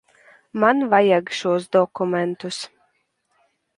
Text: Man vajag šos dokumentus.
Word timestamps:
Man 0.63 0.79
vajag 0.93 1.29
šos 1.41 1.69
dokumentus. 1.77 2.59